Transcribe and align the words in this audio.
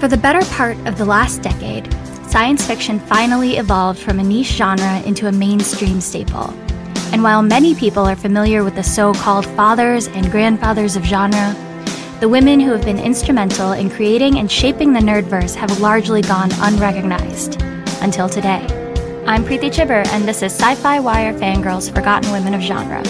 For 0.00 0.08
the 0.08 0.16
better 0.16 0.40
part 0.52 0.78
of 0.86 0.96
the 0.96 1.04
last 1.04 1.42
decade, 1.42 1.92
science 2.26 2.66
fiction 2.66 2.98
finally 3.00 3.58
evolved 3.58 3.98
from 3.98 4.18
a 4.18 4.22
niche 4.22 4.46
genre 4.46 5.02
into 5.02 5.26
a 5.26 5.32
mainstream 5.32 6.00
staple. 6.00 6.54
And 7.12 7.22
while 7.22 7.42
many 7.42 7.74
people 7.74 8.06
are 8.06 8.16
familiar 8.16 8.64
with 8.64 8.76
the 8.76 8.82
so 8.82 9.12
called 9.12 9.44
fathers 9.44 10.06
and 10.08 10.30
grandfathers 10.30 10.96
of 10.96 11.04
genre, 11.04 11.54
the 12.18 12.30
women 12.30 12.60
who 12.60 12.72
have 12.72 12.82
been 12.82 12.98
instrumental 12.98 13.72
in 13.72 13.90
creating 13.90 14.38
and 14.38 14.50
shaping 14.50 14.94
the 14.94 15.00
nerdverse 15.00 15.54
have 15.54 15.80
largely 15.80 16.22
gone 16.22 16.48
unrecognized 16.60 17.60
until 18.00 18.26
today. 18.26 18.64
I'm 19.26 19.44
Preeti 19.44 19.70
Chhibber, 19.70 20.06
and 20.14 20.26
this 20.26 20.40
is 20.40 20.54
Sci 20.54 20.76
Fi 20.76 20.98
Wire 20.98 21.34
Fangirls 21.34 21.94
Forgotten 21.94 22.32
Women 22.32 22.54
of 22.54 22.62
Genre, 22.62 23.00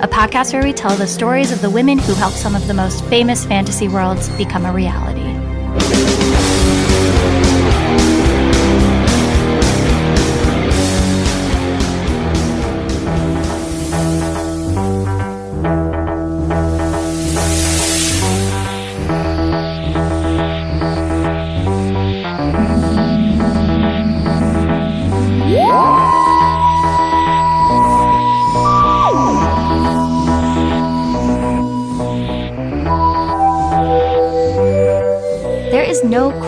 a 0.00 0.08
podcast 0.08 0.54
where 0.54 0.64
we 0.64 0.72
tell 0.72 0.96
the 0.96 1.06
stories 1.06 1.52
of 1.52 1.60
the 1.60 1.68
women 1.68 1.98
who 1.98 2.14
helped 2.14 2.38
some 2.38 2.56
of 2.56 2.66
the 2.66 2.72
most 2.74 3.04
famous 3.04 3.44
fantasy 3.44 3.86
worlds 3.86 4.30
become 4.38 4.64
a 4.64 4.72
reality. 4.72 5.07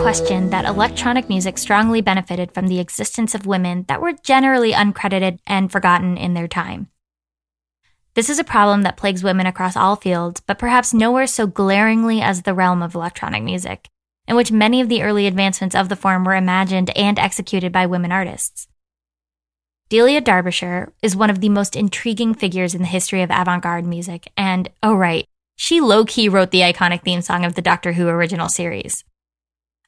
Question 0.01 0.49
that 0.49 0.65
electronic 0.65 1.29
music 1.29 1.55
strongly 1.55 2.01
benefited 2.01 2.51
from 2.51 2.67
the 2.67 2.79
existence 2.79 3.35
of 3.35 3.45
women 3.45 3.85
that 3.87 4.01
were 4.01 4.13
generally 4.13 4.71
uncredited 4.71 5.37
and 5.45 5.71
forgotten 5.71 6.17
in 6.17 6.33
their 6.33 6.47
time. 6.47 6.87
This 8.15 8.27
is 8.27 8.39
a 8.39 8.43
problem 8.43 8.81
that 8.81 8.97
plagues 8.97 9.23
women 9.23 9.45
across 9.45 9.77
all 9.77 9.95
fields, 9.95 10.41
but 10.41 10.57
perhaps 10.57 10.95
nowhere 10.95 11.27
so 11.27 11.45
glaringly 11.45 12.21
as 12.21 12.41
the 12.41 12.55
realm 12.55 12.81
of 12.81 12.95
electronic 12.95 13.43
music, 13.43 13.87
in 14.27 14.35
which 14.35 14.51
many 14.51 14.81
of 14.81 14.89
the 14.89 15.03
early 15.03 15.27
advancements 15.27 15.75
of 15.75 15.89
the 15.89 15.95
form 15.95 16.25
were 16.25 16.33
imagined 16.33 16.89
and 16.97 17.19
executed 17.19 17.71
by 17.71 17.85
women 17.85 18.11
artists. 18.11 18.67
Delia 19.89 20.21
Derbyshire 20.21 20.91
is 21.03 21.15
one 21.15 21.29
of 21.29 21.39
the 21.39 21.49
most 21.49 21.75
intriguing 21.75 22.33
figures 22.33 22.73
in 22.73 22.81
the 22.81 22.87
history 22.87 23.21
of 23.21 23.29
avant 23.29 23.61
garde 23.61 23.85
music, 23.85 24.31
and 24.35 24.71
oh, 24.81 24.95
right, 24.95 25.25
she 25.55 25.79
low 25.79 26.03
key 26.03 26.29
wrote 26.29 26.49
the 26.49 26.61
iconic 26.61 27.03
theme 27.03 27.21
song 27.21 27.45
of 27.45 27.53
the 27.53 27.61
Doctor 27.61 27.93
Who 27.93 28.07
original 28.07 28.49
series. 28.49 29.03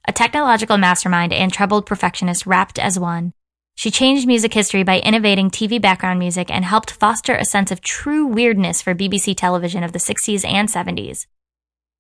A 0.06 0.12
technological 0.12 0.78
mastermind 0.78 1.34
and 1.34 1.52
troubled 1.52 1.86
perfectionist 1.86 2.46
wrapped 2.46 2.78
as 2.78 3.00
one, 3.00 3.34
she 3.76 3.90
changed 3.90 4.28
music 4.28 4.54
history 4.54 4.84
by 4.84 5.00
innovating 5.00 5.50
TV 5.50 5.82
background 5.82 6.20
music 6.20 6.52
and 6.52 6.64
helped 6.64 6.92
foster 6.92 7.36
a 7.36 7.46
sense 7.46 7.72
of 7.72 7.82
true 7.82 8.26
weirdness 8.26 8.82
for 8.82 8.94
BBC 8.94 9.36
television 9.36 9.84
of 9.84 9.94
the 9.94 10.00
60s 10.00 10.46
and 10.46 10.70
70s. 10.70 11.26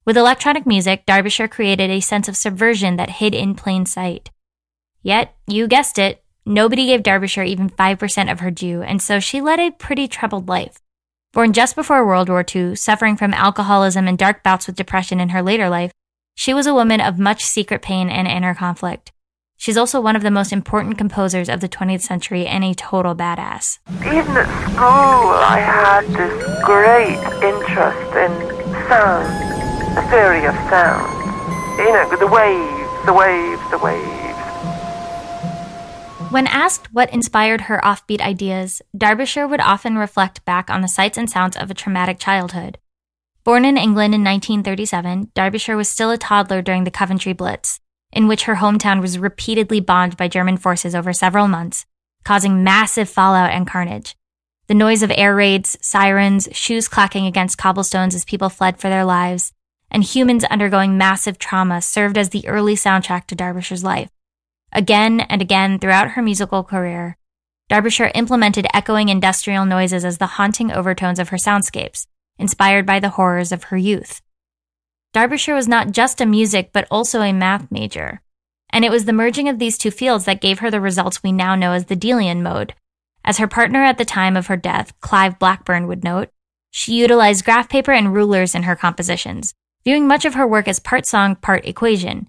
With 0.05 0.17
electronic 0.17 0.65
music, 0.65 1.05
Derbyshire 1.05 1.47
created 1.47 1.89
a 1.89 1.99
sense 1.99 2.27
of 2.27 2.37
subversion 2.37 2.97
that 2.97 3.09
hid 3.09 3.33
in 3.33 3.55
plain 3.55 3.85
sight. 3.85 4.29
Yet, 5.01 5.35
you 5.47 5.67
guessed 5.67 5.97
it, 5.97 6.23
nobody 6.45 6.87
gave 6.87 7.03
Derbyshire 7.03 7.43
even 7.43 7.69
5% 7.69 8.31
of 8.31 8.41
her 8.41 8.51
due, 8.51 8.81
and 8.81 9.01
so 9.01 9.19
she 9.19 9.41
led 9.41 9.59
a 9.59 9.71
pretty 9.71 10.07
troubled 10.07 10.47
life. 10.47 10.79
Born 11.31 11.53
just 11.53 11.75
before 11.75 12.05
World 12.05 12.29
War 12.29 12.45
II, 12.53 12.75
suffering 12.75 13.17
from 13.17 13.33
alcoholism 13.33 14.07
and 14.07 14.17
dark 14.17 14.43
bouts 14.43 14.67
with 14.67 14.75
depression 14.75 15.19
in 15.19 15.29
her 15.29 15.41
later 15.41 15.69
life, 15.69 15.91
she 16.35 16.53
was 16.53 16.67
a 16.67 16.73
woman 16.73 16.99
of 16.99 17.19
much 17.19 17.43
secret 17.43 17.81
pain 17.81 18.09
and 18.09 18.27
inner 18.27 18.55
conflict. 18.55 19.11
She's 19.57 19.77
also 19.77 20.01
one 20.01 20.15
of 20.15 20.23
the 20.23 20.31
most 20.31 20.51
important 20.51 20.97
composers 20.97 21.47
of 21.47 21.61
the 21.61 21.69
20th 21.69 22.01
century 22.01 22.45
and 22.45 22.63
a 22.63 22.73
total 22.73 23.15
badass. 23.15 23.79
Even 24.01 24.35
at 24.35 24.71
school, 24.71 25.29
I 25.39 25.59
had 25.59 26.05
this 26.07 26.63
great 26.65 27.19
interest 27.41 28.15
in 28.17 28.31
sound, 28.89 29.95
the 29.95 30.01
theory 30.09 30.45
of 30.45 30.55
sound. 30.69 31.09
You 31.77 31.93
know, 31.93 32.17
the 32.17 32.27
waves, 32.27 33.05
the 33.05 33.13
waves, 33.13 33.61
the 33.71 33.77
waves. 33.77 34.23
When 36.29 36.47
asked 36.47 36.91
what 36.91 37.13
inspired 37.13 37.61
her 37.61 37.79
offbeat 37.83 38.19
ideas, 38.19 38.81
Derbyshire 38.97 39.47
would 39.47 39.61
often 39.61 39.97
reflect 39.97 40.43
back 40.45 40.69
on 40.69 40.81
the 40.81 40.87
sights 40.87 41.17
and 41.17 41.29
sounds 41.29 41.55
of 41.55 41.69
a 41.69 41.75
traumatic 41.75 42.17
childhood. 42.19 42.79
Born 43.43 43.65
in 43.65 43.75
England 43.75 44.15
in 44.15 44.23
1937, 44.23 45.31
Derbyshire 45.35 45.75
was 45.75 45.89
still 45.89 46.11
a 46.11 46.17
toddler 46.17 46.61
during 46.61 46.85
the 46.85 46.91
Coventry 46.91 47.33
Blitz, 47.33 47.81
in 48.09 48.29
which 48.29 48.43
her 48.43 48.55
hometown 48.55 49.01
was 49.01 49.19
repeatedly 49.19 49.81
bombed 49.81 50.15
by 50.15 50.29
German 50.29 50.55
forces 50.55 50.95
over 50.95 51.11
several 51.11 51.49
months, 51.49 51.85
causing 52.23 52.63
massive 52.63 53.09
fallout 53.09 53.51
and 53.51 53.67
carnage. 53.67 54.15
The 54.67 54.73
noise 54.73 55.03
of 55.03 55.11
air 55.13 55.35
raids, 55.35 55.77
sirens, 55.81 56.47
shoes 56.53 56.87
clacking 56.87 57.25
against 57.25 57.57
cobblestones 57.57 58.15
as 58.15 58.23
people 58.23 58.47
fled 58.47 58.79
for 58.79 58.87
their 58.87 59.03
lives, 59.03 59.51
and 59.91 60.05
humans 60.05 60.45
undergoing 60.45 60.97
massive 60.97 61.37
trauma 61.37 61.81
served 61.81 62.17
as 62.17 62.29
the 62.29 62.47
early 62.47 62.75
soundtrack 62.75 63.27
to 63.27 63.35
Derbyshire's 63.35 63.83
life. 63.83 64.09
Again 64.71 65.19
and 65.19 65.41
again 65.41 65.79
throughout 65.79 66.11
her 66.11 66.21
musical 66.21 66.63
career, 66.63 67.17
Derbyshire 67.67 68.11
implemented 68.15 68.67
echoing 68.73 69.09
industrial 69.09 69.65
noises 69.65 70.05
as 70.05 70.17
the 70.17 70.27
haunting 70.27 70.71
overtones 70.71 71.19
of 71.19 71.29
her 71.29 71.37
soundscapes, 71.37 72.07
inspired 72.37 72.85
by 72.85 72.99
the 72.99 73.09
horrors 73.09 73.51
of 73.51 73.65
her 73.65 73.77
youth. 73.77 74.21
Derbyshire 75.13 75.55
was 75.55 75.67
not 75.67 75.91
just 75.91 76.21
a 76.21 76.25
music, 76.25 76.71
but 76.73 76.87
also 76.89 77.21
a 77.21 77.31
math 77.31 77.71
major. 77.71 78.21
And 78.71 78.83
it 78.83 78.91
was 78.91 79.05
the 79.05 79.13
merging 79.13 79.47
of 79.47 79.59
these 79.59 79.77
two 79.77 79.91
fields 79.91 80.25
that 80.25 80.41
gave 80.41 80.59
her 80.59 80.71
the 80.71 80.81
results 80.81 81.21
we 81.21 81.31
now 81.31 81.55
know 81.55 81.73
as 81.73 81.85
the 81.85 81.95
Delian 81.95 82.41
mode. 82.41 82.73
As 83.23 83.37
her 83.37 83.47
partner 83.47 83.83
at 83.83 83.97
the 83.97 84.05
time 84.05 84.35
of 84.35 84.47
her 84.47 84.57
death, 84.57 84.99
Clive 84.99 85.37
Blackburn, 85.37 85.87
would 85.87 86.03
note, 86.03 86.29
she 86.71 86.93
utilized 86.93 87.45
graph 87.45 87.69
paper 87.69 87.91
and 87.91 88.13
rulers 88.13 88.55
in 88.55 88.63
her 88.63 88.75
compositions, 88.75 89.53
viewing 89.83 90.07
much 90.07 90.25
of 90.25 90.33
her 90.33 90.47
work 90.47 90.67
as 90.67 90.79
part 90.79 91.05
song, 91.05 91.35
part 91.35 91.65
equation. 91.65 92.27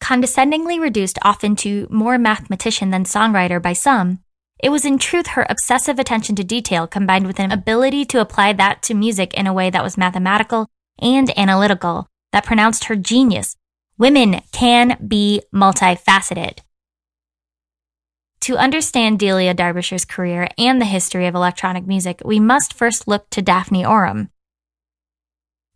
Condescendingly 0.00 0.80
reduced 0.80 1.18
often 1.20 1.54
to 1.56 1.86
more 1.90 2.16
mathematician 2.16 2.90
than 2.90 3.04
songwriter 3.04 3.60
by 3.60 3.74
some, 3.74 4.20
it 4.62 4.70
was 4.70 4.84
in 4.84 4.98
truth 4.98 5.28
her 5.28 5.46
obsessive 5.48 5.98
attention 5.98 6.36
to 6.36 6.44
detail 6.44 6.86
combined 6.86 7.26
with 7.26 7.40
an 7.40 7.50
ability 7.50 8.04
to 8.06 8.20
apply 8.20 8.52
that 8.52 8.82
to 8.82 8.94
music 8.94 9.32
in 9.34 9.46
a 9.46 9.52
way 9.52 9.70
that 9.70 9.82
was 9.82 9.96
mathematical 9.96 10.68
and 11.00 11.36
analytical 11.38 12.06
that 12.32 12.44
pronounced 12.44 12.84
her 12.84 12.96
genius. 12.96 13.56
Women 13.98 14.42
can 14.52 14.96
be 15.06 15.42
multifaceted. 15.54 16.58
To 18.42 18.56
understand 18.56 19.18
Delia 19.18 19.54
Derbyshire's 19.54 20.04
career 20.04 20.48
and 20.56 20.80
the 20.80 20.86
history 20.86 21.26
of 21.26 21.34
electronic 21.34 21.86
music, 21.86 22.22
we 22.24 22.40
must 22.40 22.72
first 22.72 23.06
look 23.06 23.28
to 23.30 23.42
Daphne 23.42 23.84
Oram. 23.84 24.30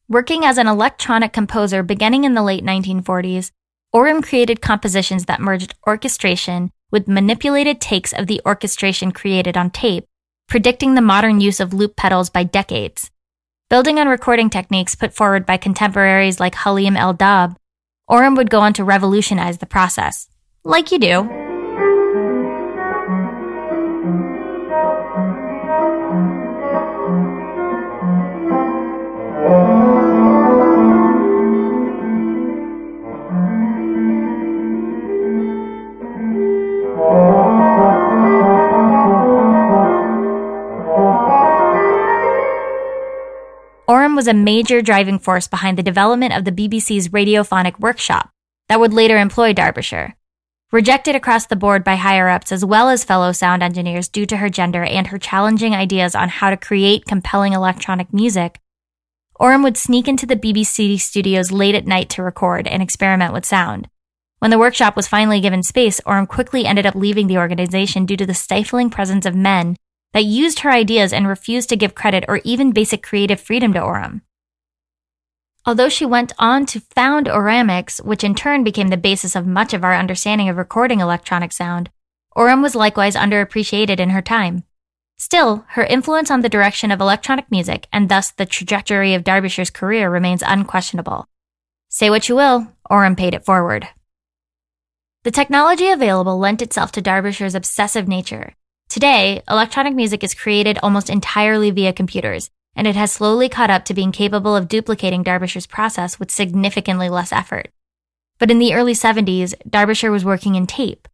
Working 0.09 0.45
as 0.45 0.59
an 0.59 0.67
electronic 0.67 1.33
composer 1.33 1.83
beginning 1.83 2.25
in 2.25 2.35
the 2.35 2.43
late 2.43 2.65
1940s, 2.65 3.51
Oram 3.93 4.23
created 4.23 4.61
compositions 4.61 5.27
that 5.27 5.41
merged 5.41 5.75
orchestration 5.87 6.71
with 6.91 7.09
manipulated 7.09 7.81
takes 7.81 8.13
of 8.13 8.27
the 8.27 8.41
orchestration 8.47 9.13
created 9.13 9.57
on 9.57 9.71
tape, 9.71 10.07
predicting 10.49 10.95
the 10.95 11.01
modern 11.01 11.41
use 11.41 11.61
of 11.61 11.75
loop 11.75 11.97
pedals 11.97 12.31
by 12.31 12.45
decades. 12.45 13.11
Building 13.71 13.99
on 13.99 14.09
recording 14.09 14.51
techniques 14.51 14.95
put 14.95 15.15
forward 15.15 15.47
by 15.47 15.57
contemporaries 15.57 16.39
like 16.39 16.55
Halim 16.55 16.97
El-Dabh, 16.97 17.57
Oram 18.07 18.35
would 18.35 18.51
go 18.51 18.61
on 18.61 18.73
to 18.75 18.85
revolutionize 18.85 19.59
the 19.59 19.67
process. 19.67 20.29
Like 20.65 20.93
you 20.93 20.99
do. 20.99 21.44
Was 44.15 44.29
a 44.29 44.33
major 44.33 44.81
driving 44.81 45.19
force 45.19 45.49
behind 45.49 45.77
the 45.77 45.83
development 45.83 46.35
of 46.35 46.45
the 46.45 46.53
BBC's 46.53 47.09
radiophonic 47.09 47.81
workshop 47.81 48.31
that 48.69 48.79
would 48.79 48.93
later 48.93 49.19
employ 49.19 49.53
Derbyshire. 49.53 50.15
Rejected 50.71 51.17
across 51.17 51.47
the 51.47 51.57
board 51.57 51.83
by 51.83 51.97
higher 51.97 52.29
ups 52.29 52.53
as 52.53 52.65
well 52.65 52.89
as 52.89 53.03
fellow 53.03 53.33
sound 53.33 53.61
engineers 53.61 54.09
due 54.09 54.25
to 54.27 54.37
her 54.37 54.49
gender 54.49 54.85
and 54.85 55.09
her 55.09 55.19
challenging 55.19 55.75
ideas 55.75 56.15
on 56.15 56.29
how 56.29 56.51
to 56.51 56.57
create 56.57 57.07
compelling 57.07 57.55
electronic 57.55 58.13
music, 58.15 58.61
Oram 59.41 59.65
would 59.65 59.77
sneak 59.77 60.07
into 60.07 60.27
the 60.27 60.37
BBC 60.37 61.01
studios 61.01 61.51
late 61.51 61.75
at 61.75 61.87
night 61.87 62.09
to 62.11 62.23
record 62.23 62.69
and 62.69 62.85
experiment 62.85 63.33
with 63.33 63.45
sound. 63.45 63.89
When 64.39 64.53
the 64.53 64.61
workshop 64.61 64.95
was 64.95 65.09
finally 65.09 65.41
given 65.41 65.65
space, 65.65 66.01
Oram 66.07 66.29
quickly 66.29 66.67
ended 66.67 66.87
up 66.87 66.95
leaving 66.95 67.27
the 67.27 67.39
organization 67.39 68.07
due 68.07 68.17
to 68.17 68.27
the 68.27 68.33
stifling 68.33 68.91
presence 68.91 69.27
of 69.27 69.35
men 69.35 69.75
that 70.15 70.25
used 70.25 70.61
her 70.61 70.71
ideas 70.71 71.13
and 71.13 71.29
refused 71.29 71.69
to 71.69 71.77
give 71.77 71.95
credit 71.95 72.25
or 72.29 72.41
even 72.45 72.73
basic 72.73 73.03
creative 73.03 73.41
freedom 73.41 73.75
to 73.75 73.83
Oram. 73.83 74.23
Although 75.67 75.89
she 75.89 76.07
went 76.07 76.33
on 76.39 76.67
to 76.67 76.81
found 76.81 77.27
Oramics, 77.27 78.03
which 78.03 78.23
in 78.23 78.35
turn 78.35 78.65
became 78.65 78.89
the 78.89 78.97
basis 78.97 79.35
of 79.35 79.47
much 79.47 79.75
of 79.75 79.83
our 79.83 79.95
understanding 79.95 80.49
of 80.49 80.57
recording 80.57 81.01
electronic 81.01 81.53
sound, 81.53 81.91
Oram 82.37 82.63
was 82.63 82.75
likewise 82.75 83.17
underappreciated 83.17 83.99
in 83.99 84.11
her 84.11 84.23
time. 84.23 84.63
Still, 85.17 85.65
her 85.71 85.85
influence 85.85 86.31
on 86.31 86.43
the 86.43 86.49
direction 86.49 86.91
of 86.91 87.01
electronic 87.01 87.51
music 87.51 87.89
and 87.93 88.09
thus 88.09 88.31
the 88.31 88.47
trajectory 88.47 89.15
of 89.15 89.25
Derbyshire's 89.25 89.71
career 89.71 90.11
remains 90.11 90.43
unquestionable. 90.47 91.29
Say 91.89 92.11
what 92.11 92.29
you 92.29 92.37
will, 92.37 92.69
Oram 92.89 93.17
paid 93.17 93.35
it 93.35 93.45
forward. 93.45 93.89
The 95.25 95.31
technology 95.31 95.89
available 95.91 96.39
lent 96.39 96.63
itself 96.63 96.93
to 96.93 97.03
Derbyshire's 97.03 97.55
obsessive 97.55 98.07
nature. 98.07 98.55
Today, 98.89 99.43
electronic 99.49 99.95
music 99.95 100.23
is 100.23 100.35
created 100.35 100.79
almost 100.83 101.11
entirely 101.11 101.71
via 101.71 101.93
computers, 101.93 102.51
and 102.77 102.87
it 102.87 102.97
has 102.97 103.13
slowly 103.13 103.49
caught 103.49 103.71
up 103.71 103.85
to 103.87 103.95
being 103.95 104.13
capable 104.13 104.55
of 104.55 104.69
duplicating 104.69 105.25
Derbyshire's 105.25 105.67
process 105.67 106.19
with 106.19 106.31
significantly 106.31 107.09
less 107.09 107.33
effort. 107.33 107.71
But 108.39 108.51
in 108.51 108.59
the 108.59 108.75
early 108.75 108.95
70s, 108.95 109.55
Derbyshire 109.69 110.11
was 110.11 110.25
working 110.25 110.55
in 110.55 110.67
tape. 110.67 111.09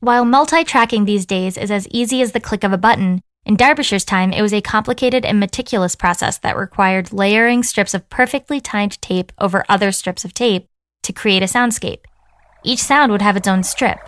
While 0.00 0.24
multi-tracking 0.24 1.04
these 1.04 1.26
days 1.26 1.56
is 1.56 1.70
as 1.70 1.88
easy 1.88 2.20
as 2.22 2.32
the 2.32 2.40
click 2.40 2.64
of 2.64 2.72
a 2.72 2.78
button, 2.78 3.22
in 3.46 3.56
Derbyshire's 3.56 4.04
time 4.04 4.32
it 4.32 4.42
was 4.42 4.54
a 4.54 4.60
complicated 4.60 5.24
and 5.24 5.38
meticulous 5.38 5.94
process 5.94 6.38
that 6.38 6.56
required 6.56 7.12
layering 7.12 7.62
strips 7.62 7.94
of 7.94 8.08
perfectly 8.08 8.60
timed 8.60 9.00
tape 9.02 9.32
over 9.38 9.64
other 9.68 9.92
strips 9.92 10.24
of 10.24 10.34
tape 10.34 10.68
to 11.02 11.12
create 11.12 11.42
a 11.42 11.46
soundscape. 11.46 12.04
Each 12.62 12.82
sound 12.82 13.12
would 13.12 13.22
have 13.22 13.36
its 13.36 13.48
own 13.48 13.62
strip. 13.62 13.98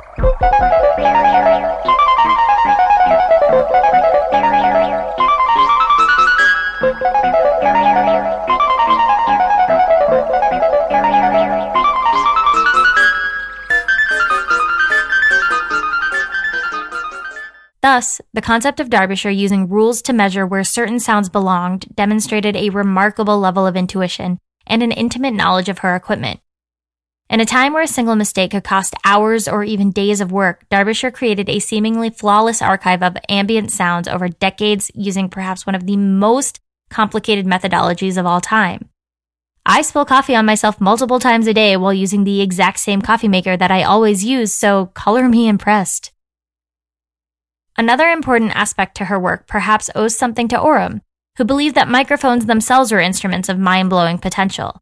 Thus, 17.82 18.20
the 18.32 18.42
concept 18.42 18.80
of 18.80 18.90
Derbyshire 18.90 19.30
using 19.30 19.68
rules 19.68 20.02
to 20.02 20.12
measure 20.12 20.46
where 20.46 20.64
certain 20.64 20.98
sounds 20.98 21.28
belonged 21.28 21.86
demonstrated 21.94 22.56
a 22.56 22.70
remarkable 22.70 23.38
level 23.38 23.66
of 23.66 23.76
intuition 23.76 24.38
and 24.66 24.82
an 24.82 24.92
intimate 24.92 25.34
knowledge 25.34 25.68
of 25.68 25.78
her 25.78 25.94
equipment. 25.94 26.40
In 27.28 27.40
a 27.40 27.44
time 27.44 27.72
where 27.72 27.82
a 27.82 27.88
single 27.88 28.14
mistake 28.14 28.52
could 28.52 28.62
cost 28.62 28.94
hours 29.04 29.48
or 29.48 29.64
even 29.64 29.90
days 29.90 30.20
of 30.20 30.30
work, 30.30 30.64
Derbyshire 30.70 31.10
created 31.10 31.48
a 31.48 31.58
seemingly 31.58 32.08
flawless 32.08 32.62
archive 32.62 33.02
of 33.02 33.16
ambient 33.28 33.72
sounds 33.72 34.06
over 34.06 34.28
decades 34.28 34.92
using 34.94 35.28
perhaps 35.28 35.66
one 35.66 35.74
of 35.74 35.86
the 35.86 35.96
most 35.96 36.60
complicated 36.88 37.44
methodologies 37.44 38.16
of 38.16 38.26
all 38.26 38.40
time. 38.40 38.88
I 39.68 39.82
spill 39.82 40.04
coffee 40.04 40.36
on 40.36 40.46
myself 40.46 40.80
multiple 40.80 41.18
times 41.18 41.48
a 41.48 41.52
day 41.52 41.76
while 41.76 41.92
using 41.92 42.22
the 42.22 42.40
exact 42.40 42.78
same 42.78 43.02
coffee 43.02 43.26
maker 43.26 43.56
that 43.56 43.72
I 43.72 43.82
always 43.82 44.24
use, 44.24 44.54
so 44.54 44.86
color 44.94 45.28
me 45.28 45.48
impressed. 45.48 46.12
Another 47.76 48.08
important 48.08 48.54
aspect 48.54 48.96
to 48.98 49.06
her 49.06 49.18
work 49.18 49.48
perhaps 49.48 49.90
owes 49.96 50.16
something 50.16 50.46
to 50.48 50.58
Oram, 50.58 51.02
who 51.36 51.44
believed 51.44 51.74
that 51.74 51.88
microphones 51.88 52.46
themselves 52.46 52.92
were 52.92 53.00
instruments 53.00 53.48
of 53.48 53.58
mind 53.58 53.90
blowing 53.90 54.18
potential. 54.18 54.80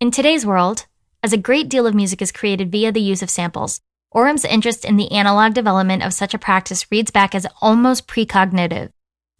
In 0.00 0.10
today's 0.10 0.44
world, 0.44 0.86
as 1.24 1.32
a 1.32 1.38
great 1.38 1.70
deal 1.70 1.86
of 1.86 1.94
music 1.94 2.20
is 2.20 2.30
created 2.30 2.70
via 2.70 2.92
the 2.92 3.00
use 3.00 3.22
of 3.22 3.30
samples, 3.30 3.80
Oram's 4.10 4.44
interest 4.44 4.84
in 4.84 4.98
the 4.98 5.10
analog 5.10 5.54
development 5.54 6.02
of 6.02 6.12
such 6.12 6.34
a 6.34 6.38
practice 6.38 6.86
reads 6.92 7.10
back 7.10 7.34
as 7.34 7.46
almost 7.62 8.06
precognitive. 8.06 8.90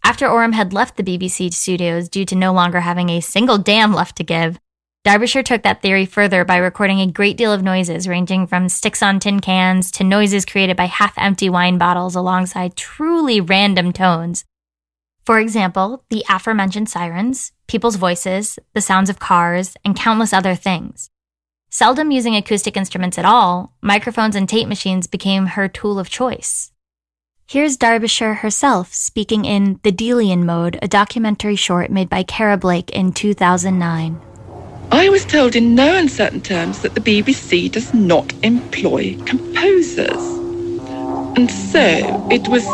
After 0.03 0.27
Oram 0.27 0.53
had 0.53 0.73
left 0.73 0.97
the 0.97 1.03
BBC 1.03 1.53
studios 1.53 2.09
due 2.09 2.25
to 2.25 2.35
no 2.35 2.55
longer 2.55 2.81
having 2.81 3.11
a 3.11 3.21
single 3.21 3.59
damn 3.59 3.93
left 3.93 4.17
to 4.17 4.25
give, 4.25 4.59
Derbyshire 5.05 5.43
took 5.43 5.63
that 5.63 5.83
theory 5.83 6.07
further 6.07 6.43
by 6.43 6.57
recording 6.57 7.01
a 7.01 7.07
great 7.07 7.37
deal 7.37 7.53
of 7.53 7.63
noises, 7.63 8.09
ranging 8.09 8.47
from 8.47 8.71
sticks 8.71 9.03
on 9.03 9.21
tin 9.21 9.41
cans 9.41 9.91
to 9.91 10.05
noises 10.05 10.47
created 10.47 10.79
by 10.79 10.87
half 10.87 11.13
empty 11.19 11.51
wine 11.51 11.77
bottles 11.77 12.17
alongside 12.17 12.77
truly 12.77 13.43
random 13.43 13.93
tones. 13.93 14.47
For 15.27 15.39
example, 15.39 16.03
the 16.09 16.25
aforementioned 16.31 16.89
sirens, 16.89 17.53
people's 17.67 17.97
voices, 17.97 18.59
the 18.73 18.81
sounds 18.81 19.11
of 19.11 19.19
cars, 19.19 19.77
and 19.85 19.95
countless 19.95 20.33
other 20.33 20.55
things. 20.55 21.11
Seldom 21.75 22.13
using 22.13 22.37
acoustic 22.37 22.77
instruments 22.77 23.19
at 23.19 23.25
all, 23.25 23.75
microphones 23.83 24.37
and 24.37 24.49
tape 24.49 24.69
machines 24.69 25.09
became 25.09 25.47
her 25.47 25.67
tool 25.67 25.99
of 25.99 26.09
choice. 26.09 26.71
Here's 27.49 27.77
Derbyshire 27.77 28.35
herself 28.35 28.95
speaking 28.95 29.45
in 29.45 29.81
The 29.83 29.91
Delian 29.91 30.45
Mode, 30.45 30.79
a 30.83 30.87
documentary 30.87 31.57
short 31.57 31.91
made 31.91 32.09
by 32.09 32.23
Kara 32.23 32.57
Blake 32.57 32.91
in 32.91 33.13
2009. 33.13 34.21
I 34.93 35.09
was 35.09 35.25
told 35.25 35.57
in 35.57 35.75
no 35.75 35.97
uncertain 35.97 36.43
terms 36.43 36.81
that 36.83 36.95
the 36.95 37.01
BBC 37.01 37.73
does 37.73 37.93
not 37.93 38.33
employ 38.45 39.17
composers. 39.25 40.23
And 41.37 41.51
so 41.51 42.29
it 42.31 42.47
was 42.47 42.65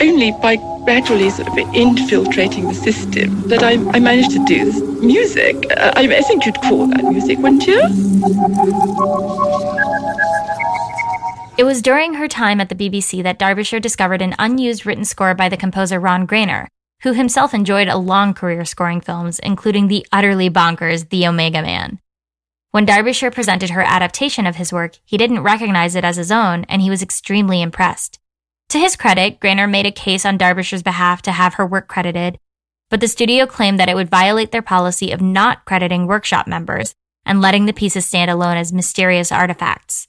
only 0.00 0.32
by 0.40 0.56
gradually 0.88 1.28
sort 1.28 1.46
of 1.48 1.58
infiltrating 1.74 2.66
the 2.66 2.72
system 2.72 3.46
that 3.46 3.62
I, 3.62 3.72
I 3.94 4.00
managed 4.00 4.30
to 4.30 4.42
do 4.46 4.64
this 4.64 4.80
music. 5.02 5.54
Uh, 5.76 5.92
I, 5.94 6.04
I 6.04 6.22
think 6.22 6.46
you'd 6.46 6.58
call 6.62 6.86
that 6.86 7.04
music, 7.04 7.36
wouldn't 7.40 7.66
you? 7.66 7.78
It 11.58 11.64
was 11.64 11.82
during 11.82 12.14
her 12.14 12.26
time 12.26 12.58
at 12.58 12.70
the 12.70 12.74
BBC 12.74 13.22
that 13.22 13.38
Derbyshire 13.38 13.80
discovered 13.80 14.22
an 14.22 14.34
unused 14.38 14.86
written 14.86 15.04
score 15.04 15.34
by 15.34 15.50
the 15.50 15.58
composer 15.58 16.00
Ron 16.00 16.26
Grainer, 16.26 16.68
who 17.02 17.12
himself 17.12 17.52
enjoyed 17.52 17.88
a 17.88 17.98
long 17.98 18.32
career 18.32 18.64
scoring 18.64 19.02
films, 19.02 19.38
including 19.40 19.88
the 19.88 20.06
utterly 20.10 20.48
bonkers 20.48 21.10
The 21.10 21.26
Omega 21.26 21.60
Man. 21.60 21.98
When 22.70 22.86
Derbyshire 22.86 23.30
presented 23.30 23.68
her 23.70 23.82
adaptation 23.82 24.46
of 24.46 24.56
his 24.56 24.72
work, 24.72 24.94
he 25.04 25.18
didn't 25.18 25.42
recognize 25.42 25.94
it 25.94 26.04
as 26.04 26.16
his 26.16 26.32
own, 26.32 26.64
and 26.64 26.80
he 26.80 26.88
was 26.88 27.02
extremely 27.02 27.60
impressed. 27.60 28.18
To 28.70 28.78
his 28.78 28.96
credit, 28.96 29.40
Grainer 29.40 29.70
made 29.70 29.86
a 29.86 29.90
case 29.90 30.26
on 30.26 30.36
Derbyshire's 30.36 30.82
behalf 30.82 31.22
to 31.22 31.32
have 31.32 31.54
her 31.54 31.64
work 31.64 31.88
credited, 31.88 32.38
but 32.90 33.00
the 33.00 33.08
studio 33.08 33.46
claimed 33.46 33.80
that 33.80 33.88
it 33.88 33.94
would 33.94 34.10
violate 34.10 34.50
their 34.50 34.60
policy 34.60 35.10
of 35.10 35.22
not 35.22 35.64
crediting 35.64 36.06
workshop 36.06 36.46
members 36.46 36.94
and 37.24 37.40
letting 37.40 37.64
the 37.64 37.72
pieces 37.72 38.04
stand 38.04 38.30
alone 38.30 38.58
as 38.58 38.70
mysterious 38.70 39.32
artifacts. 39.32 40.06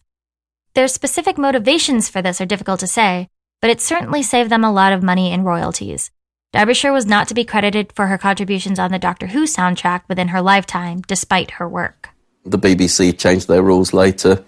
Their 0.73 0.89
specific 0.89 1.37
motivations 1.37 2.09
for 2.09 2.21
this 2.21 2.41
are 2.41 2.45
difficult 2.45 2.81
to 2.81 2.87
say, 2.87 3.29
but 3.61 3.69
it 3.69 3.79
certainly 3.79 4.23
saved 4.23 4.49
them 4.49 4.65
a 4.65 4.73
lot 4.73 4.91
of 4.91 5.03
money 5.03 5.31
in 5.31 5.43
royalties. 5.43 6.11
Derbyshire 6.51 6.91
was 6.91 7.05
not 7.05 7.29
to 7.29 7.33
be 7.33 7.45
credited 7.45 7.93
for 7.93 8.07
her 8.07 8.17
contributions 8.17 8.77
on 8.77 8.91
the 8.91 8.99
Doctor 8.99 9.27
Who 9.27 9.43
soundtrack 9.43 10.01
within 10.09 10.29
her 10.29 10.41
lifetime, 10.41 11.01
despite 11.07 11.51
her 11.51 11.69
work. 11.69 12.09
The 12.45 12.59
BBC 12.59 13.17
changed 13.17 13.47
their 13.47 13.61
rules 13.61 13.93
later, 13.93 14.43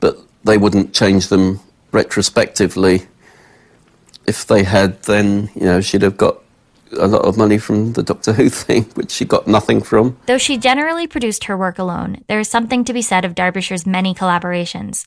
but 0.00 0.18
they 0.44 0.58
wouldn't 0.58 0.92
change 0.92 1.28
them 1.28 1.60
retrospectively. 1.92 3.06
If 4.26 4.46
they 4.46 4.62
had, 4.64 5.02
then, 5.02 5.50
you 5.54 5.64
know, 5.64 5.80
she'd 5.80 6.02
have 6.02 6.16
got 6.16 6.38
a 6.98 7.06
lot 7.06 7.24
of 7.24 7.36
money 7.36 7.58
from 7.58 7.92
the 7.92 8.02
Doctor 8.02 8.32
Who 8.32 8.48
thing, 8.64 8.84
which 8.94 9.10
she 9.10 9.24
got 9.24 9.46
nothing 9.46 9.82
from. 9.82 10.16
Though 10.26 10.38
she 10.38 10.58
generally 10.58 11.06
produced 11.06 11.44
her 11.44 11.56
work 11.56 11.78
alone, 11.78 12.24
there 12.28 12.40
is 12.40 12.48
something 12.48 12.84
to 12.84 12.92
be 12.92 13.02
said 13.02 13.24
of 13.24 13.34
Derbyshire's 13.34 13.86
many 13.86 14.14
collaborations. 14.14 15.06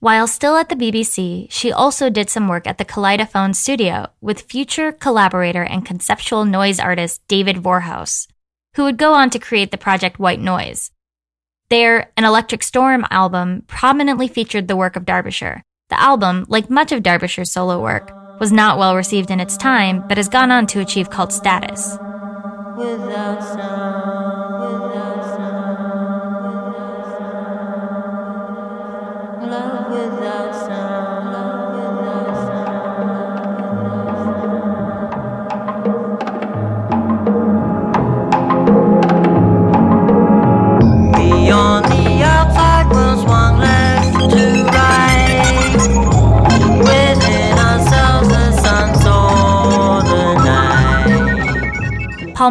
While 0.00 0.28
still 0.28 0.56
at 0.56 0.68
the 0.68 0.76
BBC, 0.76 1.48
she 1.50 1.72
also 1.72 2.08
did 2.08 2.30
some 2.30 2.46
work 2.46 2.68
at 2.68 2.78
the 2.78 2.84
Kaleidophon 2.84 3.54
studio 3.56 4.06
with 4.20 4.42
future 4.42 4.92
collaborator 4.92 5.64
and 5.64 5.84
conceptual 5.84 6.44
noise 6.44 6.78
artist 6.78 7.20
David 7.26 7.56
Vorhaus, 7.56 8.28
who 8.76 8.84
would 8.84 8.96
go 8.96 9.12
on 9.12 9.28
to 9.30 9.40
create 9.40 9.72
the 9.72 9.76
project 9.76 10.20
White 10.20 10.40
Noise. 10.40 10.92
There, 11.68 12.12
an 12.16 12.24
Electric 12.24 12.62
Storm 12.62 13.06
album 13.10 13.64
prominently 13.66 14.28
featured 14.28 14.68
the 14.68 14.76
work 14.76 14.94
of 14.94 15.04
Derbyshire. 15.04 15.64
The 15.88 15.98
album, 15.98 16.44
like 16.48 16.68
much 16.68 16.92
of 16.92 17.02
Derbyshire's 17.02 17.50
solo 17.50 17.80
work, 17.80 18.12
was 18.40 18.52
not 18.52 18.78
well 18.78 18.94
received 18.94 19.30
in 19.30 19.40
its 19.40 19.56
time, 19.56 20.04
but 20.06 20.18
has 20.18 20.28
gone 20.28 20.50
on 20.50 20.66
to 20.68 20.80
achieve 20.80 21.08
cult 21.08 21.32
status. 21.32 21.96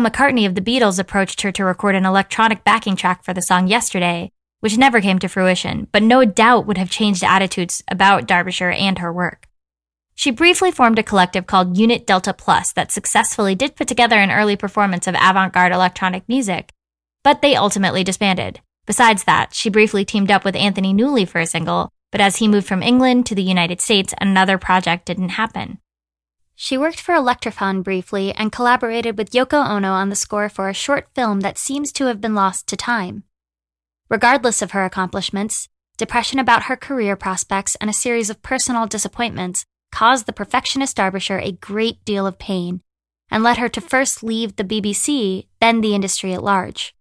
McCartney 0.07 0.47
of 0.47 0.55
the 0.55 0.61
Beatles 0.61 0.99
approached 0.99 1.41
her 1.41 1.51
to 1.51 1.65
record 1.65 1.93
an 1.93 2.05
electronic 2.05 2.63
backing 2.63 2.95
track 2.95 3.25
for 3.25 3.33
the 3.33 3.41
song 3.41 3.67
Yesterday, 3.67 4.31
which 4.61 4.77
never 4.77 5.01
came 5.01 5.19
to 5.19 5.27
fruition, 5.27 5.89
but 5.91 6.01
no 6.01 6.23
doubt 6.23 6.65
would 6.65 6.77
have 6.77 6.89
changed 6.89 7.25
attitudes 7.25 7.83
about 7.89 8.25
Derbyshire 8.25 8.71
and 8.71 8.99
her 8.99 9.11
work. 9.11 9.49
She 10.15 10.31
briefly 10.31 10.71
formed 10.71 10.97
a 10.97 11.03
collective 11.03 11.45
called 11.45 11.77
Unit 11.77 12.07
Delta 12.07 12.33
Plus 12.33 12.71
that 12.71 12.89
successfully 12.89 13.53
did 13.53 13.75
put 13.75 13.89
together 13.89 14.17
an 14.17 14.31
early 14.31 14.55
performance 14.55 15.07
of 15.07 15.15
avant 15.19 15.51
garde 15.51 15.73
electronic 15.73 16.23
music, 16.29 16.71
but 17.21 17.41
they 17.41 17.57
ultimately 17.57 18.05
disbanded. 18.05 18.61
Besides 18.85 19.25
that, 19.25 19.53
she 19.53 19.69
briefly 19.69 20.05
teamed 20.05 20.31
up 20.31 20.45
with 20.45 20.55
Anthony 20.55 20.93
Newley 20.93 21.27
for 21.27 21.39
a 21.39 21.45
single, 21.45 21.91
but 22.13 22.21
as 22.21 22.37
he 22.37 22.47
moved 22.47 22.65
from 22.65 22.81
England 22.81 23.25
to 23.25 23.35
the 23.35 23.43
United 23.43 23.81
States, 23.81 24.13
another 24.21 24.57
project 24.57 25.05
didn't 25.05 25.29
happen. 25.29 25.79
She 26.59 26.75
worked 26.75 26.99
for 26.99 27.13
Electrophon 27.13 27.83
briefly 27.83 28.33
and 28.33 28.51
collaborated 28.51 29.15
with 29.15 29.29
Yoko 29.29 29.63
Ono 29.63 29.91
on 29.91 30.09
the 30.09 30.15
score 30.15 30.49
for 30.49 30.69
a 30.69 30.73
short 30.73 31.07
film 31.13 31.41
that 31.41 31.59
seems 31.59 31.91
to 31.91 32.05
have 32.05 32.19
been 32.19 32.33
lost 32.33 32.65
to 32.67 32.75
time. 32.75 33.25
Regardless 34.09 34.63
of 34.63 34.71
her 34.71 34.83
accomplishments, 34.83 35.69
depression 35.97 36.39
about 36.39 36.63
her 36.63 36.75
career 36.75 37.15
prospects 37.15 37.75
and 37.75 37.91
a 37.91 37.93
series 37.93 38.31
of 38.31 38.41
personal 38.41 38.87
disappointments 38.87 39.67
caused 39.91 40.25
the 40.25 40.33
perfectionist 40.33 40.97
Derbyshire 40.97 41.37
a 41.37 41.51
great 41.51 42.03
deal 42.05 42.25
of 42.25 42.39
pain 42.39 42.81
and 43.29 43.43
led 43.43 43.57
her 43.57 43.69
to 43.69 43.79
first 43.79 44.23
leave 44.23 44.55
the 44.55 44.63
BBC, 44.63 45.45
then 45.61 45.81
the 45.81 45.93
industry 45.93 46.33
at 46.33 46.43
large. 46.43 46.95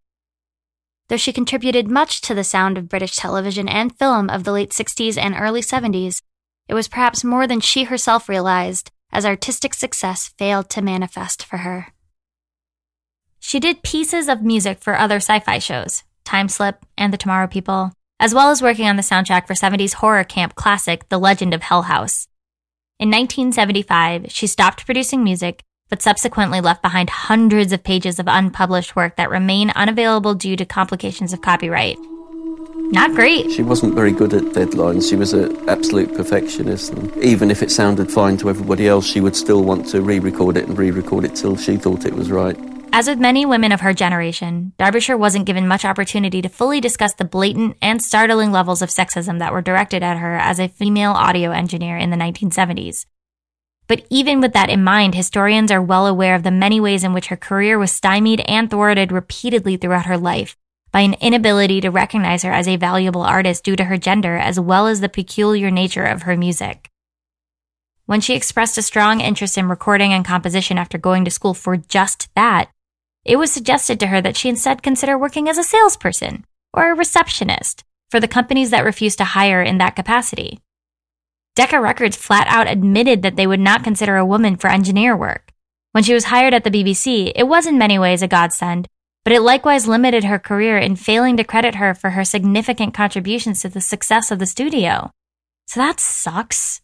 Though 1.08 1.16
she 1.16 1.32
contributed 1.32 1.90
much 1.90 2.20
to 2.22 2.34
the 2.34 2.44
sound 2.44 2.76
of 2.76 2.90
British 2.90 3.16
television 3.16 3.70
and 3.70 3.98
film 3.98 4.28
of 4.28 4.44
the 4.44 4.52
late 4.52 4.72
60s 4.72 5.16
and 5.16 5.34
early 5.34 5.62
70s, 5.62 6.20
it 6.68 6.74
was 6.74 6.88
perhaps 6.88 7.24
more 7.24 7.46
than 7.46 7.60
she 7.60 7.84
herself 7.84 8.28
realized 8.28 8.90
as 9.12 9.24
artistic 9.24 9.74
success 9.74 10.28
failed 10.38 10.68
to 10.70 10.82
manifest 10.82 11.44
for 11.44 11.58
her. 11.58 11.88
She 13.38 13.60
did 13.60 13.82
pieces 13.82 14.28
of 14.28 14.42
music 14.42 14.80
for 14.80 14.98
other 14.98 15.16
sci 15.16 15.38
fi 15.40 15.58
shows, 15.58 16.02
Time 16.24 16.48
Slip 16.48 16.84
and 16.98 17.12
The 17.12 17.16
Tomorrow 17.16 17.46
People, 17.46 17.92
as 18.18 18.34
well 18.34 18.50
as 18.50 18.62
working 18.62 18.88
on 18.88 18.96
the 18.96 19.02
soundtrack 19.02 19.46
for 19.46 19.54
70s 19.54 19.94
horror 19.94 20.24
camp 20.24 20.54
classic 20.54 21.08
The 21.08 21.18
Legend 21.18 21.54
of 21.54 21.62
Hell 21.62 21.82
House. 21.82 22.26
In 22.98 23.08
1975, 23.10 24.26
she 24.30 24.46
stopped 24.46 24.86
producing 24.86 25.22
music, 25.22 25.62
but 25.88 26.02
subsequently 26.02 26.60
left 26.60 26.82
behind 26.82 27.10
hundreds 27.10 27.72
of 27.72 27.84
pages 27.84 28.18
of 28.18 28.26
unpublished 28.26 28.96
work 28.96 29.16
that 29.16 29.30
remain 29.30 29.70
unavailable 29.70 30.34
due 30.34 30.56
to 30.56 30.64
complications 30.64 31.32
of 31.32 31.42
copyright. 31.42 31.98
Not 32.92 33.14
great. 33.14 33.50
She 33.50 33.62
wasn't 33.62 33.94
very 33.94 34.12
good 34.12 34.32
at 34.32 34.44
deadlines. 34.44 35.08
She 35.08 35.16
was 35.16 35.32
an 35.32 35.68
absolute 35.68 36.14
perfectionist. 36.14 36.92
And 36.92 37.14
even 37.16 37.50
if 37.50 37.60
it 37.60 37.72
sounded 37.72 38.12
fine 38.12 38.36
to 38.38 38.48
everybody 38.48 38.86
else, 38.86 39.04
she 39.04 39.20
would 39.20 39.34
still 39.34 39.64
want 39.64 39.88
to 39.88 40.00
re 40.00 40.20
record 40.20 40.56
it 40.56 40.68
and 40.68 40.78
re 40.78 40.92
record 40.92 41.24
it 41.24 41.34
till 41.34 41.56
she 41.56 41.76
thought 41.76 42.04
it 42.04 42.14
was 42.14 42.30
right. 42.30 42.56
As 42.92 43.08
with 43.08 43.18
many 43.18 43.44
women 43.44 43.72
of 43.72 43.80
her 43.80 43.92
generation, 43.92 44.72
Derbyshire 44.78 45.16
wasn't 45.16 45.46
given 45.46 45.66
much 45.66 45.84
opportunity 45.84 46.40
to 46.40 46.48
fully 46.48 46.80
discuss 46.80 47.12
the 47.14 47.24
blatant 47.24 47.76
and 47.82 48.00
startling 48.00 48.52
levels 48.52 48.82
of 48.82 48.88
sexism 48.88 49.40
that 49.40 49.52
were 49.52 49.62
directed 49.62 50.04
at 50.04 50.18
her 50.18 50.36
as 50.36 50.60
a 50.60 50.68
female 50.68 51.10
audio 51.10 51.50
engineer 51.50 51.96
in 51.96 52.10
the 52.10 52.16
1970s. 52.16 53.04
But 53.88 54.06
even 54.10 54.40
with 54.40 54.52
that 54.52 54.70
in 54.70 54.84
mind, 54.84 55.16
historians 55.16 55.72
are 55.72 55.82
well 55.82 56.06
aware 56.06 56.36
of 56.36 56.44
the 56.44 56.50
many 56.52 56.80
ways 56.80 57.02
in 57.02 57.12
which 57.12 57.26
her 57.26 57.36
career 57.36 57.78
was 57.78 57.90
stymied 57.90 58.40
and 58.46 58.70
thwarted 58.70 59.10
repeatedly 59.10 59.76
throughout 59.76 60.06
her 60.06 60.16
life 60.16 60.56
by 60.96 61.02
an 61.02 61.12
inability 61.20 61.78
to 61.82 61.90
recognize 61.90 62.42
her 62.42 62.50
as 62.50 62.66
a 62.66 62.76
valuable 62.76 63.20
artist 63.20 63.62
due 63.62 63.76
to 63.76 63.84
her 63.84 63.98
gender 63.98 64.34
as 64.34 64.58
well 64.58 64.86
as 64.86 65.02
the 65.02 65.10
peculiar 65.10 65.70
nature 65.70 66.06
of 66.06 66.22
her 66.22 66.38
music. 66.38 66.88
When 68.06 68.22
she 68.22 68.34
expressed 68.34 68.78
a 68.78 68.82
strong 68.82 69.20
interest 69.20 69.58
in 69.58 69.68
recording 69.68 70.14
and 70.14 70.24
composition 70.24 70.78
after 70.78 70.96
going 70.96 71.26
to 71.26 71.30
school 71.30 71.52
for 71.52 71.76
just 71.76 72.34
that, 72.34 72.70
it 73.26 73.36
was 73.36 73.52
suggested 73.52 74.00
to 74.00 74.06
her 74.06 74.22
that 74.22 74.38
she 74.38 74.48
instead 74.48 74.82
consider 74.82 75.18
working 75.18 75.50
as 75.50 75.58
a 75.58 75.62
salesperson 75.62 76.46
or 76.72 76.90
a 76.90 76.96
receptionist 76.96 77.84
for 78.08 78.18
the 78.18 78.26
companies 78.26 78.70
that 78.70 78.82
refused 78.82 79.18
to 79.18 79.24
hire 79.24 79.60
in 79.60 79.76
that 79.76 79.96
capacity. 79.96 80.60
Decca 81.56 81.78
Records 81.78 82.16
flat 82.16 82.46
out 82.48 82.70
admitted 82.70 83.20
that 83.20 83.36
they 83.36 83.46
would 83.46 83.60
not 83.60 83.84
consider 83.84 84.16
a 84.16 84.24
woman 84.24 84.56
for 84.56 84.70
engineer 84.70 85.14
work. 85.14 85.52
When 85.92 86.04
she 86.04 86.14
was 86.14 86.24
hired 86.24 86.54
at 86.54 86.64
the 86.64 86.70
BBC, 86.70 87.32
it 87.36 87.44
was 87.44 87.66
in 87.66 87.76
many 87.76 87.98
ways 87.98 88.22
a 88.22 88.28
godsend, 88.28 88.88
but 89.26 89.32
it 89.32 89.40
likewise 89.40 89.88
limited 89.88 90.22
her 90.22 90.38
career 90.38 90.78
in 90.78 90.94
failing 90.94 91.36
to 91.36 91.42
credit 91.42 91.74
her 91.74 91.96
for 91.96 92.10
her 92.10 92.24
significant 92.24 92.94
contributions 92.94 93.60
to 93.60 93.68
the 93.68 93.80
success 93.80 94.30
of 94.30 94.38
the 94.38 94.46
studio. 94.46 95.10
So 95.66 95.80
that 95.80 95.98
sucks. 95.98 96.80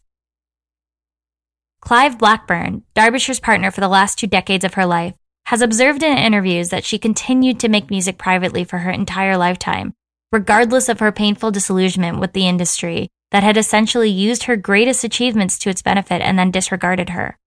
Clive 1.79 2.17
Blackburn, 2.17 2.83
Derbyshire's 2.95 3.39
partner 3.39 3.71
for 3.71 3.79
the 3.79 3.87
last 3.87 4.19
two 4.19 4.27
decades 4.27 4.65
of 4.65 4.73
her 4.73 4.85
life, 4.85 5.13
has 5.45 5.61
observed 5.61 6.03
in 6.03 6.17
interviews 6.17 6.67
that 6.67 6.83
she 6.83 6.99
continued 6.99 7.61
to 7.61 7.69
make 7.69 7.89
music 7.89 8.17
privately 8.17 8.65
for 8.65 8.79
her 8.79 8.91
entire 8.91 9.37
lifetime, 9.37 9.93
regardless 10.29 10.89
of 10.89 10.99
her 10.99 11.13
painful 11.13 11.49
disillusionment 11.49 12.19
with 12.19 12.33
the 12.33 12.45
industry 12.45 13.07
that 13.31 13.43
had 13.43 13.55
essentially 13.55 14.09
used 14.09 14.43
her 14.43 14.57
greatest 14.57 15.05
achievements 15.05 15.57
to 15.57 15.69
its 15.69 15.81
benefit 15.81 16.21
and 16.21 16.37
then 16.37 16.51
disregarded 16.51 17.11
her. 17.11 17.37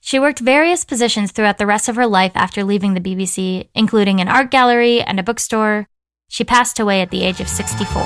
She 0.00 0.18
worked 0.18 0.40
various 0.40 0.84
positions 0.84 1.30
throughout 1.30 1.58
the 1.58 1.66
rest 1.66 1.88
of 1.88 1.96
her 1.96 2.06
life 2.06 2.32
after 2.34 2.64
leaving 2.64 2.94
the 2.94 3.00
BBC, 3.00 3.68
including 3.74 4.20
an 4.20 4.28
art 4.28 4.50
gallery 4.50 5.02
and 5.02 5.20
a 5.20 5.22
bookstore. 5.22 5.88
She 6.28 6.42
passed 6.42 6.80
away 6.80 7.02
at 7.02 7.10
the 7.10 7.22
age 7.22 7.40
of 7.40 7.48
64. 7.48 8.02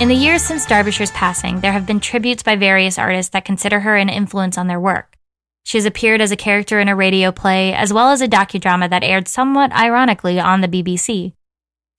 In 0.00 0.08
the 0.08 0.14
years 0.14 0.42
since 0.42 0.64
Derbyshire's 0.64 1.10
passing, 1.10 1.60
there 1.60 1.72
have 1.72 1.84
been 1.84 2.00
tributes 2.00 2.42
by 2.42 2.56
various 2.56 2.98
artists 2.98 3.32
that 3.32 3.44
consider 3.44 3.80
her 3.80 3.96
an 3.96 4.08
influence 4.08 4.56
on 4.56 4.66
their 4.66 4.80
work. 4.80 5.18
She 5.64 5.78
has 5.78 5.84
appeared 5.84 6.20
as 6.20 6.32
a 6.32 6.36
character 6.36 6.80
in 6.80 6.88
a 6.88 6.96
radio 6.96 7.30
play, 7.32 7.72
as 7.72 7.92
well 7.92 8.10
as 8.10 8.20
a 8.20 8.28
docudrama 8.28 8.90
that 8.90 9.04
aired 9.04 9.28
somewhat 9.28 9.72
ironically 9.72 10.40
on 10.40 10.60
the 10.60 10.68
BBC. 10.68 11.34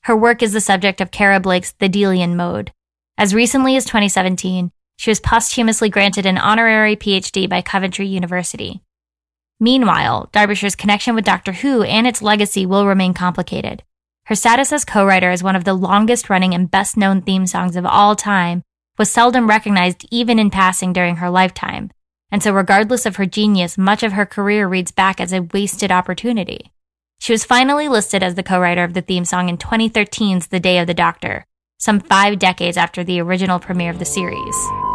Her 0.03 0.15
work 0.15 0.41
is 0.41 0.53
the 0.53 0.61
subject 0.61 0.99
of 0.99 1.11
Kara 1.11 1.39
Blake's 1.39 1.73
The 1.73 1.87
Delian 1.87 2.35
Mode. 2.35 2.71
As 3.17 3.35
recently 3.35 3.75
as 3.75 3.85
2017, 3.85 4.71
she 4.97 5.11
was 5.11 5.19
posthumously 5.19 5.89
granted 5.89 6.25
an 6.25 6.37
honorary 6.37 6.95
PhD 6.95 7.47
by 7.47 7.61
Coventry 7.61 8.07
University. 8.07 8.81
Meanwhile, 9.59 10.29
Derbyshire's 10.33 10.75
connection 10.75 11.13
with 11.13 11.23
Doctor 11.23 11.53
Who 11.53 11.83
and 11.83 12.07
its 12.07 12.21
legacy 12.21 12.65
will 12.65 12.87
remain 12.87 13.13
complicated. 13.13 13.83
Her 14.25 14.35
status 14.35 14.71
as 14.73 14.85
co-writer 14.85 15.29
as 15.29 15.43
one 15.43 15.55
of 15.55 15.65
the 15.65 15.73
longest 15.73 16.29
running 16.29 16.53
and 16.53 16.69
best 16.69 16.97
known 16.97 17.21
theme 17.21 17.45
songs 17.45 17.75
of 17.75 17.85
all 17.85 18.15
time 18.15 18.63
was 18.97 19.11
seldom 19.11 19.47
recognized 19.47 20.05
even 20.09 20.39
in 20.39 20.49
passing 20.49 20.93
during 20.93 21.17
her 21.17 21.29
lifetime. 21.29 21.91
And 22.31 22.41
so 22.41 22.53
regardless 22.53 23.05
of 23.05 23.17
her 23.17 23.25
genius, 23.25 23.77
much 23.77 24.03
of 24.03 24.13
her 24.13 24.25
career 24.25 24.67
reads 24.67 24.91
back 24.91 25.19
as 25.19 25.33
a 25.33 25.41
wasted 25.41 25.91
opportunity. 25.91 26.71
She 27.19 27.33
was 27.33 27.43
finally 27.43 27.87
listed 27.87 28.23
as 28.23 28.35
the 28.35 28.43
co-writer 28.43 28.83
of 28.83 28.93
the 28.93 29.01
theme 29.01 29.25
song 29.25 29.49
in 29.49 29.57
2013's 29.57 30.47
The 30.47 30.59
Day 30.59 30.79
of 30.79 30.87
the 30.87 30.93
Doctor, 30.93 31.45
some 31.77 31.99
five 31.99 32.39
decades 32.39 32.77
after 32.77 33.03
the 33.03 33.19
original 33.19 33.59
premiere 33.59 33.91
of 33.91 33.99
the 33.99 34.05
series. 34.05 34.90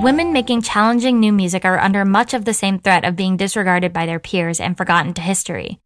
Women 0.00 0.32
making 0.32 0.62
challenging 0.62 1.18
new 1.18 1.32
music 1.32 1.64
are 1.64 1.76
under 1.76 2.04
much 2.04 2.32
of 2.32 2.44
the 2.44 2.54
same 2.54 2.78
threat 2.78 3.04
of 3.04 3.16
being 3.16 3.36
disregarded 3.36 3.92
by 3.92 4.06
their 4.06 4.20
peers 4.20 4.60
and 4.60 4.76
forgotten 4.76 5.12
to 5.14 5.20
history. 5.20 5.80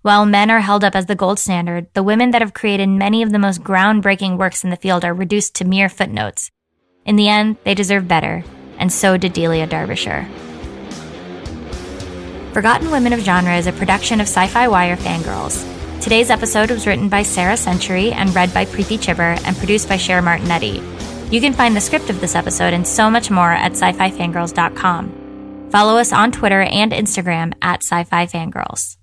While 0.00 0.24
men 0.24 0.50
are 0.50 0.60
held 0.60 0.84
up 0.84 0.96
as 0.96 1.04
the 1.04 1.14
gold 1.14 1.38
standard, 1.38 1.86
the 1.92 2.02
women 2.02 2.30
that 2.30 2.40
have 2.40 2.54
created 2.54 2.88
many 2.88 3.22
of 3.22 3.30
the 3.30 3.38
most 3.38 3.62
groundbreaking 3.62 4.38
works 4.38 4.64
in 4.64 4.70
the 4.70 4.76
field 4.76 5.04
are 5.04 5.12
reduced 5.12 5.54
to 5.56 5.66
mere 5.66 5.90
footnotes. 5.90 6.50
In 7.04 7.16
the 7.16 7.28
end, 7.28 7.58
they 7.64 7.74
deserve 7.74 8.08
better, 8.08 8.42
and 8.78 8.90
so 8.90 9.18
did 9.18 9.34
Delia 9.34 9.66
Derbyshire. 9.66 10.26
Forgotten 12.54 12.90
Women 12.90 13.12
of 13.12 13.20
Genre 13.20 13.54
is 13.54 13.66
a 13.66 13.72
production 13.72 14.22
of 14.22 14.28
Sci 14.28 14.46
Fi 14.46 14.66
Wire 14.68 14.96
Fangirls. 14.96 15.62
Today's 16.00 16.30
episode 16.30 16.70
was 16.70 16.86
written 16.86 17.10
by 17.10 17.22
Sarah 17.22 17.58
Century 17.58 18.12
and 18.12 18.34
read 18.34 18.54
by 18.54 18.64
Preeti 18.64 18.98
Chhibber 18.98 19.38
and 19.46 19.54
produced 19.58 19.90
by 19.90 19.98
Cher 19.98 20.22
Martinetti. 20.22 20.97
You 21.30 21.40
can 21.40 21.52
find 21.52 21.76
the 21.76 21.80
script 21.80 22.10
of 22.10 22.20
this 22.20 22.34
episode 22.34 22.74
and 22.74 22.86
so 22.86 23.10
much 23.10 23.30
more 23.30 23.50
at 23.52 23.72
sci-fi 23.72 24.10
fangirls.com. 24.10 25.68
Follow 25.70 25.98
us 25.98 26.12
on 26.12 26.32
Twitter 26.32 26.62
and 26.62 26.92
Instagram 26.92 27.54
at 27.62 27.82
sci-fi 27.82 28.26
fangirls. 28.26 28.97